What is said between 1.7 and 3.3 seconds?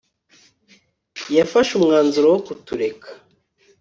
umwanzuro wo kutureka